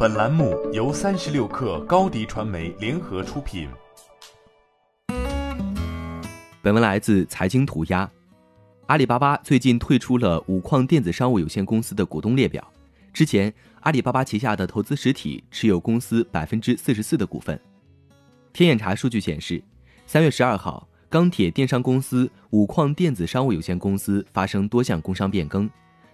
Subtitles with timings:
[0.00, 3.68] 本栏目由三十六氪高低传媒联合出品。
[6.62, 8.08] 本文来自财经涂鸦。
[8.86, 12.64] 阿里巴巴最近退出了五矿电子商务有限公司的股东列表。
[13.12, 17.60] 之前，阿里巴巴旗下的投资实体持有公司百分之四十四的股份。
[18.52, 19.60] 天眼查数据显示，
[20.06, 25.68] 三月十二号，钢铁电商公司五矿电子商务有限公司发生多项工商变更。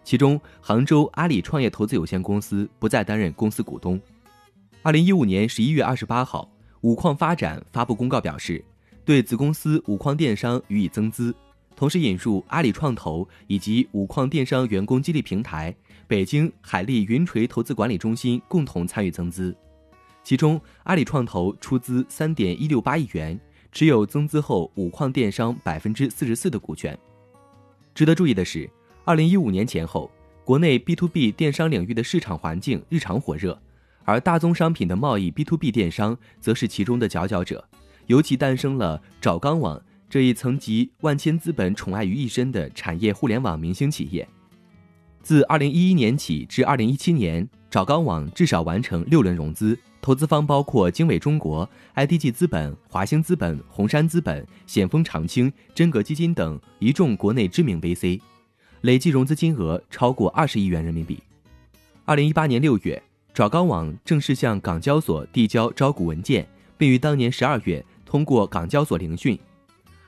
[0.05, 3.99] 其中，杭州阿里创业投资有限公司不再担任公司股东。
[4.83, 6.47] 二零一五年十一月二十八号，
[6.83, 8.63] 五矿发展发布公告表示，
[9.03, 11.35] 对子公司五矿电商予以增资，
[11.75, 15.75] 同时引入阿里创投以及五矿电商员工激励平台、
[16.07, 19.57] 北京海力云锤投资管理中心共同参与增资。
[20.23, 23.41] 其中，阿里创投出资三点一六八亿元，
[23.73, 26.97] 持有增资后五矿电商百分之四十四的股权。
[27.95, 28.69] 值得注意的是。
[29.07, 30.11] 二零一五年前后，
[30.47, 33.61] 国内 B to B 电商领域的市场环境日常火热，
[34.07, 37.63] 而大宗商品的贸易 B to B 电商则是其中的佼佼者，
[38.07, 39.79] 尤其诞生了找钢网
[40.09, 44.27] 这一层集万千资本宠爱于一身的产业互联网明星企业。
[45.21, 58.19] 自二零一一年起至二零一七年，找钢网至少完成六轮融资，投资方包括经纬中国、IDG 资本、华兴资本、红杉资本、险峰长青、真格基金等一众国内知名 VC。
[58.85, 61.19] 累计融资金额超过二十亿元人民币。
[62.05, 66.47] 二零一八年六月，找钢网正式向港交所递交招股文件，
[66.77, 69.39] 并于当年十二月通过港交所聆讯。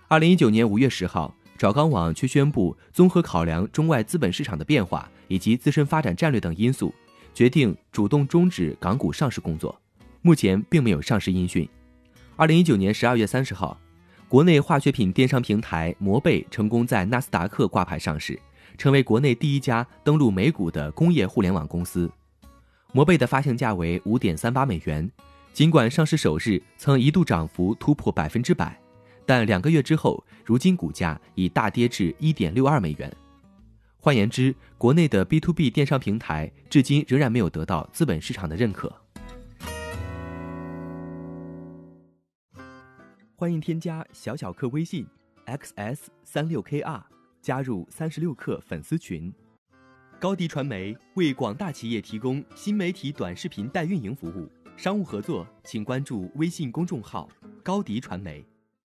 [0.08, 6.94] 二零一九年五月十号，找钢网却宣布，综合考量中外资本市场的变化以及自身发展战略等因素，
[7.32, 9.74] 决定主动终止港股上市工作。
[10.20, 11.66] 目前并没有上市音讯。
[12.36, 13.80] 二零一九年十二月三十号，
[14.28, 18.38] 国内化学品电商平台摩贝成功在纳斯达克挂牌上市。
[18.76, 22.10] 成为国内第一家登陆美股的工业互联网公司，
[22.92, 25.10] 摩贝的发行价为五点三八美元。
[25.52, 28.78] 尽管上市首日曾一度涨幅突破百分之百，
[29.24, 33.10] 但两个月之后，如今股价已大跌至一点六二美元。
[33.98, 38.94] 换言之，国内的 B to B 电商平台至今仍然没有得到资本市场的认可。
[43.34, 45.06] 欢迎添加小小客微信
[45.46, 47.02] ：xs 三六 kr。
[47.46, 49.32] 加入三十六氪粉丝群，
[50.18, 57.28] 高迪传媒为广大企业提供新媒体短视频代运营服务，商务合作请关注微信公众号
[57.62, 58.44] 高迪传媒。